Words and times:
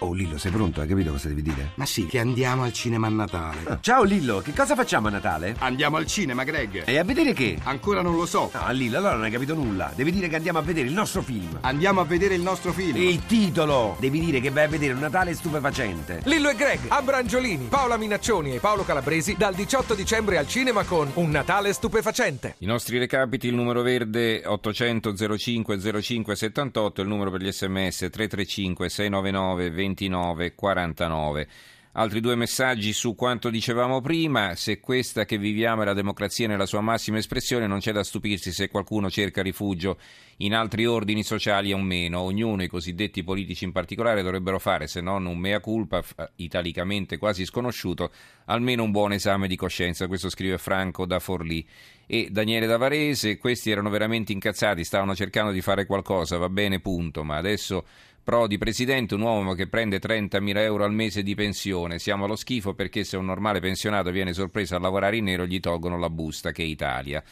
Oh 0.00 0.12
Lillo, 0.12 0.38
sei 0.38 0.52
pronto? 0.52 0.80
Hai 0.80 0.86
capito 0.86 1.10
cosa 1.10 1.26
devi 1.26 1.42
dire? 1.42 1.72
Ma 1.74 1.84
sì, 1.84 2.06
che 2.06 2.20
andiamo 2.20 2.62
al 2.62 2.72
cinema 2.72 3.08
a 3.08 3.10
Natale. 3.10 3.58
Ah, 3.64 3.78
ciao 3.82 4.04
Lillo, 4.04 4.38
che 4.38 4.52
cosa 4.52 4.76
facciamo 4.76 5.08
a 5.08 5.10
Natale? 5.10 5.56
Andiamo 5.58 5.96
al 5.96 6.06
cinema, 6.06 6.44
Greg. 6.44 6.84
E 6.86 6.98
a 6.98 7.02
vedere 7.02 7.32
che? 7.32 7.58
Ancora 7.64 8.00
non 8.00 8.14
lo 8.14 8.24
so. 8.24 8.48
No, 8.54 8.70
Lillo, 8.70 8.98
allora 8.98 9.14
non 9.14 9.24
hai 9.24 9.32
capito 9.32 9.54
nulla. 9.54 9.90
Devi 9.96 10.12
dire 10.12 10.28
che 10.28 10.36
andiamo 10.36 10.60
a 10.60 10.62
vedere 10.62 10.86
il 10.86 10.92
nostro 10.92 11.20
film. 11.20 11.58
Andiamo 11.62 12.00
a 12.00 12.04
vedere 12.04 12.34
il 12.36 12.42
nostro 12.42 12.72
film. 12.72 12.96
Il 12.96 13.26
titolo! 13.26 13.96
Devi 13.98 14.20
dire 14.20 14.40
che 14.40 14.50
vai 14.50 14.64
a 14.64 14.68
vedere 14.68 14.92
un 14.92 15.00
Natale 15.00 15.34
stupefacente. 15.34 16.20
Lillo 16.26 16.48
e 16.50 16.54
Greg, 16.54 16.78
Abrangiolini, 16.86 17.66
Paola 17.68 17.96
Minaccioni 17.96 18.54
e 18.54 18.60
Paolo 18.60 18.84
Calabresi 18.84 19.34
dal 19.36 19.54
18 19.54 19.94
dicembre 19.94 20.38
al 20.38 20.46
cinema 20.46 20.84
con 20.84 21.10
Un 21.14 21.30
Natale 21.30 21.72
stupefacente. 21.72 22.54
I 22.58 22.66
nostri 22.66 22.98
recapiti, 22.98 23.48
il 23.48 23.54
numero 23.54 23.82
verde 23.82 24.42
800 24.46 25.36
05 25.36 26.00
05 26.00 26.36
78, 26.36 27.00
il 27.02 27.08
numero 27.08 27.32
per 27.32 27.42
gli 27.42 27.50
sms 27.50 27.96
335 28.10 28.88
699 28.88 29.70
29 29.88 30.54
49. 30.54 31.48
Altri 31.92 32.20
due 32.20 32.36
messaggi 32.36 32.92
su 32.92 33.16
quanto 33.16 33.50
dicevamo 33.50 34.00
prima, 34.00 34.54
se 34.54 34.78
questa 34.78 35.24
che 35.24 35.36
viviamo 35.36 35.82
è 35.82 35.84
la 35.84 35.94
democrazia 35.94 36.46
nella 36.46 36.66
sua 36.66 36.80
massima 36.80 37.18
espressione, 37.18 37.66
non 37.66 37.80
c'è 37.80 37.90
da 37.90 38.04
stupirsi 38.04 38.52
se 38.52 38.68
qualcuno 38.68 39.10
cerca 39.10 39.42
rifugio 39.42 39.98
in 40.36 40.54
altri 40.54 40.86
ordini 40.86 41.24
sociali 41.24 41.72
o 41.72 41.78
meno. 41.78 42.20
Ognuno, 42.20 42.62
i 42.62 42.68
cosiddetti 42.68 43.24
politici 43.24 43.64
in 43.64 43.72
particolare, 43.72 44.22
dovrebbero 44.22 44.60
fare, 44.60 44.86
se 44.86 45.00
non 45.00 45.26
un 45.26 45.38
mea 45.38 45.58
culpa, 45.58 46.04
italicamente 46.36 47.16
quasi 47.16 47.44
sconosciuto, 47.44 48.12
almeno 48.44 48.84
un 48.84 48.92
buon 48.92 49.12
esame 49.12 49.48
di 49.48 49.56
coscienza. 49.56 50.06
Questo 50.06 50.28
scrive 50.28 50.58
Franco 50.58 51.04
da 51.04 51.18
Forlì. 51.18 51.66
E 52.06 52.28
Daniele 52.30 52.66
Davarese, 52.66 53.38
questi 53.38 53.72
erano 53.72 53.90
veramente 53.90 54.30
incazzati, 54.32 54.84
stavano 54.84 55.16
cercando 55.16 55.50
di 55.50 55.62
fare 55.62 55.84
qualcosa, 55.84 56.38
va 56.38 56.48
bene, 56.48 56.78
punto, 56.78 57.24
ma 57.24 57.36
adesso 57.38 57.84
Prodi 58.28 58.58
presidente, 58.58 59.14
un 59.14 59.22
uomo 59.22 59.54
che 59.54 59.68
prende 59.68 59.98
30.000 59.98 60.58
euro 60.58 60.84
al 60.84 60.92
mese 60.92 61.22
di 61.22 61.34
pensione. 61.34 61.98
Siamo 61.98 62.26
allo 62.26 62.36
schifo 62.36 62.74
perché 62.74 63.02
se 63.02 63.16
un 63.16 63.24
normale 63.24 63.58
pensionato 63.58 64.10
viene 64.10 64.34
sorpreso 64.34 64.76
a 64.76 64.78
lavorare 64.78 65.16
in 65.16 65.24
nero 65.24 65.46
gli 65.46 65.60
tolgono 65.60 65.96
la 65.96 66.10
busta, 66.10 66.50
che 66.50 66.62
è 66.62 66.66
Italia. 66.66 67.22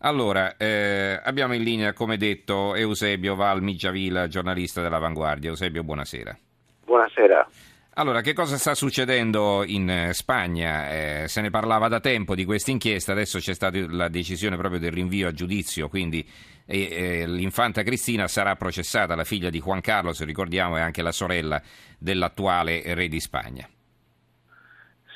Allora, 0.00 0.58
eh, 0.58 1.18
abbiamo 1.24 1.54
in 1.54 1.62
linea, 1.62 1.94
come 1.94 2.18
detto, 2.18 2.74
Eusebio 2.74 3.36
Val 3.36 3.62
Migiavila, 3.62 4.28
giornalista 4.28 4.82
dell'Avanguardia. 4.82 5.48
Eusebio, 5.48 5.82
buonasera. 5.82 6.36
Buonasera. 6.84 7.48
Allora, 7.94 8.20
che 8.20 8.34
cosa 8.34 8.58
sta 8.58 8.74
succedendo 8.74 9.64
in 9.64 10.10
Spagna? 10.12 10.90
Eh, 10.90 11.24
se 11.26 11.40
ne 11.40 11.48
parlava 11.48 11.88
da 11.88 12.00
tempo 12.00 12.34
di 12.34 12.44
questa 12.44 12.70
inchiesta, 12.70 13.12
adesso 13.12 13.38
c'è 13.38 13.54
stata 13.54 13.78
la 13.88 14.08
decisione 14.08 14.58
proprio 14.58 14.78
del 14.80 14.92
rinvio 14.92 15.26
a 15.26 15.32
giudizio, 15.32 15.88
quindi 15.88 16.28
eh, 16.66 17.22
eh, 17.22 17.26
l'infanta 17.26 17.82
Cristina 17.82 18.26
sarà 18.26 18.56
processata, 18.56 19.14
la 19.14 19.24
figlia 19.24 19.50
di 19.50 19.60
Juan 19.60 19.80
Carlos, 19.80 20.24
ricordiamo, 20.24 20.76
è 20.76 20.80
anche 20.80 21.02
la 21.02 21.12
sorella 21.12 21.60
dell'attuale 21.98 22.82
re 22.94 23.08
di 23.08 23.20
Spagna. 23.20 23.68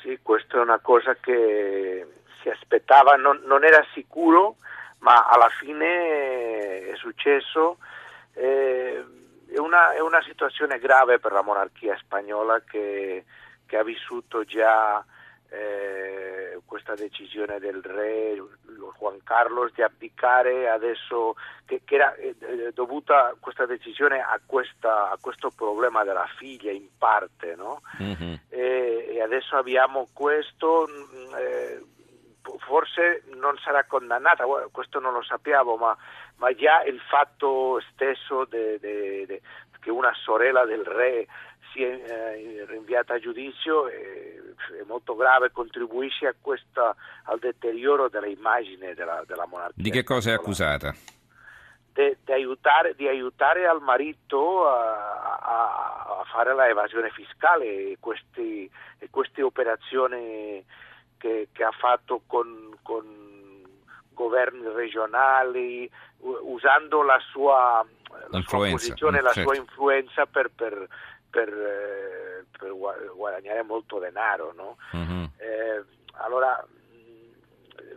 Sì, 0.01 0.19
questa 0.21 0.57
è 0.57 0.61
una 0.61 0.79
cosa 0.79 1.15
che 1.15 2.05
si 2.41 2.49
aspettava, 2.49 3.15
non, 3.15 3.41
non 3.45 3.63
era 3.63 3.83
sicuro, 3.93 4.57
ma 4.99 5.25
alla 5.27 5.49
fine 5.49 6.89
è 6.89 6.95
successo. 6.95 7.77
Eh, 8.33 9.03
è 9.51 9.57
una, 9.57 9.93
è 9.93 9.99
una, 9.99 10.21
situazione 10.21 10.77
grave 10.77 11.19
per 11.19 11.31
la 11.31 11.41
monarchia 11.41 11.97
spagnola 11.97 12.61
che, 12.61 13.25
che 13.65 13.77
ha 13.77 13.83
vissuto 13.83 14.43
già 14.43 15.03
eh, 15.49 16.59
questa 16.65 16.93
decisione 16.95 17.59
del 17.59 17.81
re 17.81 18.35
Juan 18.99 19.19
Carlos 19.23 19.71
di 19.73 19.81
abdicare 19.81 20.69
adesso, 20.69 21.35
che, 21.65 21.81
che 21.85 21.95
era 21.95 22.13
eh, 22.15 22.35
dovuta 22.73 23.35
questa 23.39 23.65
decisione 23.65 24.19
a, 24.19 24.39
questa, 24.45 25.09
a, 25.09 25.17
questo 25.19 25.51
problema 25.55 26.03
della 26.03 26.27
figlia 26.37 26.71
in 26.71 26.87
parte, 26.97 27.55
no? 27.55 27.81
mm-hmm. 28.01 28.33
e, 28.49 29.07
e, 29.09 29.21
adesso 29.21 29.55
abbiamo 29.55 30.07
questo. 30.13 30.87
Mm, 30.87 31.35
eh, 31.35 31.83
forse 32.59 33.23
non 33.35 33.57
sarà 33.57 33.83
condannata, 33.83 34.45
questo 34.71 34.99
non 34.99 35.13
lo 35.13 35.21
sappiamo, 35.21 35.75
ma, 35.75 35.95
ma 36.37 36.53
già 36.53 36.81
il 36.83 36.99
fatto 36.99 37.79
stesso 37.91 38.45
de, 38.45 38.79
de, 38.79 39.25
de, 39.27 39.41
che 39.79 39.91
una 39.91 40.13
sorella 40.15 40.65
del 40.65 40.83
re 40.83 41.27
sia 41.71 41.87
eh, 41.87 42.65
rinviata 42.67 43.15
a 43.15 43.19
giudizio 43.19 43.87
è, 44.77 44.83
molto 44.85 45.15
grave, 45.15 45.51
contribuisce 45.51 46.27
a 46.27 46.35
questa, 46.39 46.95
al 47.23 47.39
deterioro 47.39 48.09
dell'immagine 48.09 48.93
della, 48.93 49.23
della 49.25 49.45
monarchia. 49.45 49.81
Di 49.81 49.89
che 49.89 50.03
cosa 50.03 50.31
è 50.31 50.33
accusata? 50.33 50.93
Di 51.91 52.31
aiutare, 52.31 52.95
aiutare, 52.97 53.67
al 53.67 53.81
marito 53.81 54.67
a, 54.67 55.39
a, 55.41 56.19
a 56.21 56.23
fare 56.31 56.55
l'evasione 56.55 57.09
fiscale 57.09 57.65
e, 57.65 57.97
questi, 57.99 58.69
e 58.99 59.09
queste 59.09 59.41
operazioni 59.41 60.63
che, 61.17 61.49
che 61.51 61.63
ha 61.63 61.71
fatto 61.71 62.21
con, 62.25 62.77
con, 62.81 63.27
governi 64.19 64.67
regionali, 64.75 65.89
usando 66.19 67.01
la 67.03 67.19
sua, 67.31 67.85
la 68.29 68.41
sua 68.41 68.69
posizione, 68.69 69.21
la 69.21 69.31
certo. 69.31 69.53
sua 69.53 69.61
influenza 69.61 70.25
per, 70.25 70.51
per, 70.53 70.87
per, 71.29 72.45
per, 72.57 72.73
guadagnare 73.15 73.63
molto 73.63 73.99
denaro. 73.99 74.53
No? 74.55 74.77
Mm-hmm. 74.95 75.23
Eh, 75.37 75.83
allora, 76.13 76.65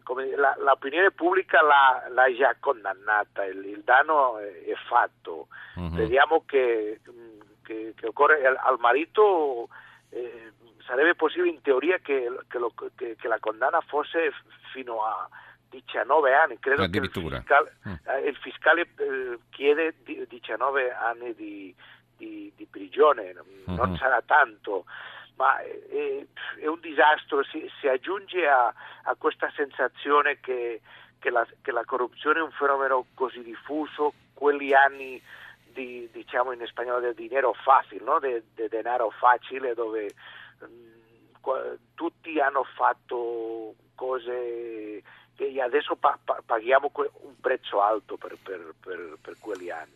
come, 0.03 0.35
la, 0.37 0.55
l'opinione 0.59 1.11
pubblica 1.11 1.63
l'ha, 1.63 2.07
l'ha, 2.09 2.35
già 2.35 2.57
condannata, 2.59 3.45
il, 3.45 3.65
il 3.65 3.83
danno 3.83 4.39
è, 4.39 4.75
fatto. 4.89 5.49
Mm-hmm. 5.79 5.95
Vediamo 5.95 6.45
che, 6.47 7.01
che, 7.63 7.95
che 7.97 8.07
occorre 8.07 8.45
al, 8.47 8.79
marito. 8.79 9.69
Eh, 10.11 10.53
sarebbe 10.85 11.15
possibile 11.15 11.49
in 11.49 11.63
teoria 11.63 11.99
che, 11.99 12.29
che, 12.49 12.59
lo, 12.59 12.75
che, 12.97 13.17
che 13.17 13.29
la 13.29 13.39
condanna 13.39 13.81
fosse 13.81 14.33
fino 14.73 15.03
a 15.05 15.29
19 15.73 16.35
anni, 16.35 16.59
credo 16.59 16.89
che 16.89 16.99
il 16.99 17.11
fiscale, 17.11 17.77
mm. 17.89 17.95
eh, 18.05 18.29
il 18.29 18.37
fiscale 18.37 18.83
eh, 18.83 19.39
chiede 19.51 19.95
19 20.29 20.93
anni 20.93 21.35
di, 21.35 21.75
di, 22.17 22.53
di 22.57 22.67
prigione, 22.67 23.33
non 23.65 23.77
mm-hmm. 23.77 23.95
sarà 23.97 24.23
tanto, 24.25 24.85
ma 25.37 25.59
è, 25.59 26.25
è 26.61 26.67
un 26.67 26.81
disastro, 26.81 27.43
si, 27.45 27.71
si 27.81 27.89
aggiunge 27.89 28.47
a, 28.47 28.73
a, 29.03 29.15
questa 29.17 29.51
sensazione 29.55 30.39
che, 30.41 30.81
che, 31.19 31.31
la, 31.31 31.47
che, 31.63 31.73
la, 31.73 31.85
corruzione 31.85 32.39
è 32.39 32.43
un 32.43 32.53
fenomeno 32.53 33.07
così 33.15 33.43
diffuso, 33.43 34.13
quegli 34.35 34.73
anni 34.73 35.21
di, 35.73 36.09
diciamo 36.13 36.53
in 36.53 36.65
spagnolo 36.67 37.01
del 37.01 37.15
dinero 37.15 37.53
facile, 37.53 38.05
no? 38.05 38.19
de, 38.19 38.43
de 38.55 38.69
denaro 38.69 39.11
facile 39.11 39.75
dove 39.75 40.13
tutti 41.95 42.39
hanno 42.39 42.63
fatto 42.63 43.75
cose 43.95 45.03
che 45.35 45.61
adesso 45.61 45.97
pa- 45.97 46.19
pa- 46.23 46.43
paghiamo 46.45 46.91
un 46.95 47.41
prezzo 47.41 47.81
alto 47.81 48.17
per, 48.17 48.37
per, 48.43 48.75
per, 48.79 49.17
per, 49.21 49.37
quegli 49.41 49.71
anni. 49.71 49.95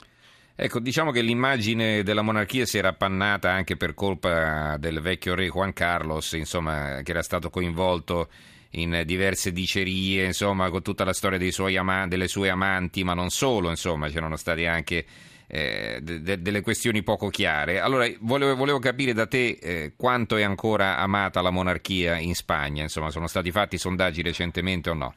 Ecco, 0.58 0.80
diciamo 0.80 1.10
che 1.10 1.20
l'immagine 1.20 2.02
della 2.02 2.22
monarchia 2.22 2.64
si 2.64 2.78
era 2.78 2.88
appannata 2.88 3.50
anche 3.52 3.76
per 3.76 3.92
colpa 3.92 4.78
del 4.78 5.02
vecchio 5.02 5.34
re 5.34 5.48
Juan 5.48 5.74
Carlos, 5.74 6.32
insomma, 6.32 7.02
che 7.02 7.10
era 7.10 7.22
stato 7.22 7.50
coinvolto 7.50 8.30
in 8.70 9.02
diverse 9.04 9.52
dicerie, 9.52 10.24
insomma, 10.24 10.70
con 10.70 10.80
tutta 10.80 11.04
la 11.04 11.12
storia 11.12 11.38
ama- 11.78 12.06
delle 12.06 12.26
sue 12.26 12.48
amanti, 12.48 13.04
ma 13.04 13.12
non 13.12 13.28
solo, 13.28 13.68
insomma, 13.68 14.08
c'erano 14.08 14.36
stati 14.36 14.64
anche 14.64 15.04
eh, 15.46 15.98
de- 16.02 16.40
delle 16.40 16.62
questioni 16.62 17.02
poco 17.02 17.28
chiare. 17.28 17.78
Allora, 17.78 18.08
volevo, 18.20 18.56
volevo 18.56 18.78
capire 18.78 19.12
da 19.12 19.26
te 19.26 19.58
eh, 19.60 19.92
quanto 19.94 20.36
è 20.36 20.42
ancora 20.42 20.96
amata 20.96 21.42
la 21.42 21.50
monarchia 21.50 22.16
in 22.16 22.34
Spagna, 22.34 22.80
insomma, 22.80 23.10
sono 23.10 23.26
stati 23.26 23.50
fatti 23.50 23.76
sondaggi 23.76 24.22
recentemente 24.22 24.88
o 24.88 24.94
no? 24.94 25.14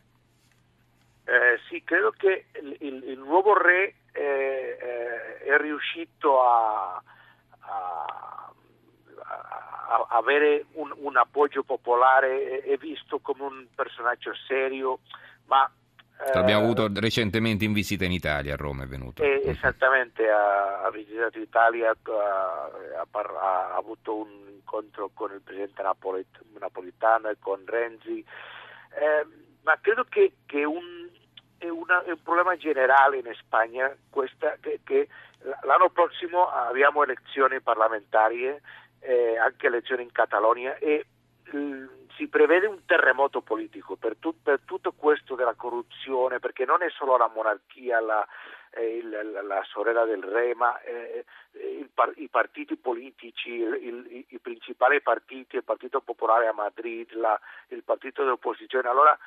Eh, 1.24 1.60
sì, 1.70 1.82
credo 1.86 2.14
che 2.18 2.46
il, 2.62 2.76
il, 2.82 3.04
il 3.12 3.20
nuovo 3.20 3.58
re 3.58 3.94
eh, 4.14 4.22
eh, 4.22 5.19
è 5.50 5.58
riuscito 5.58 6.42
a, 6.42 7.02
a, 7.60 8.52
a 9.88 10.08
avere 10.10 10.66
un, 10.74 10.94
un, 10.98 11.18
appoggio 11.18 11.64
popolare, 11.64 12.62
è 12.62 12.78
visto 12.78 13.20
come 13.20 13.44
un 13.44 13.68
personaggio 13.74 14.32
serio, 14.48 15.00
ma 15.46 15.70
L'abbiamo 16.34 16.64
avuto 16.64 16.90
recentemente 16.96 17.64
in 17.64 17.72
visita 17.72 18.04
in 18.04 18.12
Italia, 18.12 18.54
a 18.54 18.58
Roma 18.58 18.84
è 18.84 18.88
venuto. 18.88 19.24
Eh, 19.24 19.42
esattamente, 19.46 20.28
ha, 20.30 20.82
ha, 20.82 20.92
visitato 20.92 21.40
l'Italia, 21.40 21.92
ha, 21.92 22.72
ha, 23.00 23.08
ha, 23.10 23.76
avuto 23.76 24.18
un 24.18 24.28
incontro 24.52 25.12
con 25.14 25.32
il 25.32 25.42
presidente 25.42 25.82
Napolet, 25.82 26.28
Napolitano 26.60 27.30
e 27.30 27.38
con 27.40 27.62
Renzi, 27.66 28.20
eh, 28.20 29.26
ma 29.64 29.78
credo 29.80 30.04
che, 30.10 30.34
che 30.46 30.66
un, 30.66 31.08
è, 31.58 31.70
una, 31.70 32.04
è, 32.04 32.12
un 32.12 32.22
problema 32.22 32.58
generale 32.58 33.20
in 33.20 33.34
Spagna 33.40 33.96
questa, 34.10 34.58
che, 34.60 34.82
che 34.84 35.08
l'anno 35.64 35.90
prossimo 35.90 36.50
abbiamo 36.50 37.04
elezioni 37.04 37.62
parlamentari, 37.62 38.46
eh, 39.00 39.38
anche 39.38 39.68
elezioni 39.68 40.04
in 40.04 40.12
Catalogna 40.12 40.76
e 40.78 41.06
si 42.16 42.28
prevede 42.28 42.68
un 42.68 42.86
terremoto 42.86 43.42
politico 43.42 43.96
per, 43.96 44.18
tu, 44.20 44.36
per, 44.42 44.60
tutto 44.66 44.92
questo 44.92 45.36
della 45.36 45.54
corruzione, 45.54 46.40
perché 46.40 46.66
non 46.66 46.84
è 46.84 46.90
solo 46.90 47.18
la 47.18 47.32
monarchia, 47.34 48.00
la, 48.02 48.28
eh, 48.72 48.98
il, 48.98 49.40
la 49.44 49.64
sorella 49.64 50.04
del 50.04 50.22
re, 50.22 50.54
ma 50.54 50.80
eh, 50.82 51.24
il, 51.54 51.90
i 52.18 52.28
partiti 52.28 52.76
politici, 52.76 53.52
il, 53.52 54.26
i, 54.28 54.40
principali 54.40 55.02
partiti, 55.02 55.56
il 55.56 55.64
Partito 55.64 56.02
Popolare 56.02 56.48
a 56.48 56.54
Madrid, 56.54 57.12
la, 57.14 57.40
il 57.70 57.84
partito 57.84 58.24
dell'opposizione. 58.24 58.90
Allora, 58.90 59.18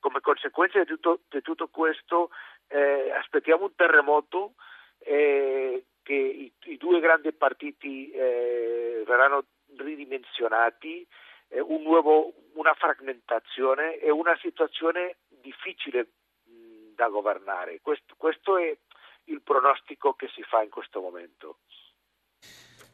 come 0.00 0.20
conseguenza 0.20 0.78
di 0.80 0.86
tutto, 0.86 1.20
di 1.28 1.42
tutto 1.42 1.68
questo, 1.68 2.30
eh, 2.68 3.12
aspettiamo 3.16 3.64
un 3.64 3.74
terremoto 3.74 4.54
eh, 5.00 5.84
che 6.02 6.14
i, 6.14 6.52
i, 6.64 6.76
due 6.76 7.00
grandi 7.00 7.32
partiti 7.32 8.10
eh, 8.10 9.02
verranno 9.06 9.44
ridimensionati, 9.76 11.06
un 11.52 11.82
nuovo, 11.82 12.32
una 12.54 12.74
frammentazione 12.74 13.98
e 13.98 14.10
una 14.10 14.36
situazione 14.40 15.16
difficile 15.28 16.08
mh, 16.44 16.94
da 16.94 17.08
governare. 17.08 17.80
Questo, 17.82 18.14
questo 18.16 18.56
è 18.56 18.76
il 19.24 19.42
pronostico 19.42 20.14
che 20.14 20.28
si 20.34 20.42
fa 20.42 20.62
in 20.62 20.70
questo 20.70 21.00
momento. 21.00 21.58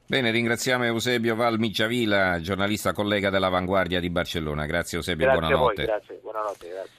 Bene, 0.09 0.31
ringraziamo 0.31 0.85
Eusebio 0.85 1.35
Valmicciavila, 1.35 2.39
giornalista 2.41 2.93
collega 2.93 3.29
dell'Avanguardia 3.29 3.99
di 3.99 4.09
Barcellona. 4.09 4.65
Grazie 4.65 4.99
Eusebio, 4.99 5.27
grazie 5.27 5.41
buonanotte. 5.41 5.83
A 5.83 5.85
voi, 5.85 5.97
grazie, 5.97 6.15
buonanotte, 6.17 6.69
grazie. 6.69 6.95